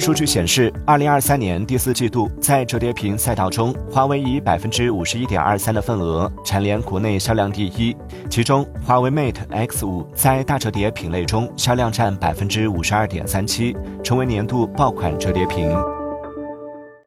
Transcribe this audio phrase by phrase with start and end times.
[0.00, 7.94] 数据显示二零二三年第四季度在折叠屏赛道中华为以百分之五十一点二三的份额蝉联国内销量第一
[8.30, 15.99] 其中华为 mate x 五在大折叠品类中销量占百分之五十二点三七成为年度爆款折叠屏。